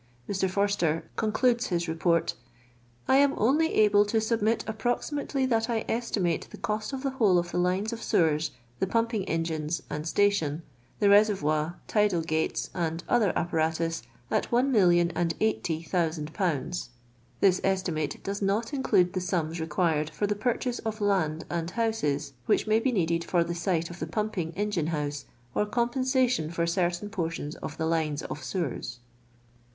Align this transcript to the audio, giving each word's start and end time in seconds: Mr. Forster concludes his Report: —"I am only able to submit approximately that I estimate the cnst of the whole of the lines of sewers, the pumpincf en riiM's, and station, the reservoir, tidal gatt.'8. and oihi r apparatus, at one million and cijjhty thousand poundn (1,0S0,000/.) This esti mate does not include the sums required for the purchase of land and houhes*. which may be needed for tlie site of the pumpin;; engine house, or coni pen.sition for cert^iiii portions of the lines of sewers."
Mr. 0.27 0.49
Forster 0.49 1.11
concludes 1.15 1.67
his 1.67 1.87
Report: 1.87 2.33
—"I 3.07 3.17
am 3.17 3.35
only 3.37 3.75
able 3.75 4.03
to 4.07 4.19
submit 4.19 4.63
approximately 4.65 5.45
that 5.45 5.69
I 5.69 5.85
estimate 5.87 6.47
the 6.49 6.57
cnst 6.57 6.91
of 6.91 7.03
the 7.03 7.11
whole 7.11 7.37
of 7.37 7.51
the 7.51 7.59
lines 7.59 7.93
of 7.93 8.01
sewers, 8.01 8.49
the 8.79 8.87
pumpincf 8.87 9.25
en 9.29 9.43
riiM's, 9.45 9.83
and 9.91 10.07
station, 10.07 10.63
the 10.97 11.07
reservoir, 11.07 11.79
tidal 11.87 12.23
gatt.'8. 12.23 12.71
and 12.73 13.05
oihi 13.05 13.27
r 13.27 13.33
apparatus, 13.35 14.01
at 14.31 14.51
one 14.51 14.71
million 14.71 15.11
and 15.11 15.37
cijjhty 15.37 15.87
thousand 15.87 16.33
poundn 16.33 16.69
(1,0S0,000/.) 16.69 16.87
This 17.39 17.61
esti 17.63 17.91
mate 17.91 18.23
does 18.23 18.41
not 18.41 18.73
include 18.73 19.13
the 19.13 19.21
sums 19.21 19.59
required 19.61 20.09
for 20.09 20.25
the 20.25 20.33
purchase 20.33 20.79
of 20.79 20.99
land 20.99 21.45
and 21.47 21.73
houhes*. 21.73 22.31
which 22.47 22.65
may 22.65 22.79
be 22.79 22.91
needed 22.91 23.23
for 23.23 23.43
tlie 23.43 23.55
site 23.55 23.91
of 23.91 23.99
the 23.99 24.07
pumpin;; 24.07 24.51
engine 24.55 24.87
house, 24.87 25.25
or 25.53 25.67
coni 25.67 25.91
pen.sition 25.91 26.51
for 26.51 26.65
cert^iiii 26.65 27.11
portions 27.11 27.53
of 27.57 27.77
the 27.77 27.85
lines 27.85 28.23
of 28.23 28.43
sewers." 28.43 28.97